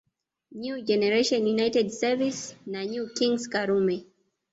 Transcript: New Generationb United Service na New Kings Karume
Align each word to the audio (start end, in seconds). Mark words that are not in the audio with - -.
New 0.53 0.75
Generationb 0.89 1.45
United 1.55 1.87
Service 1.99 2.41
na 2.71 2.81
New 2.91 3.05
Kings 3.17 3.43
Karume 3.53 3.97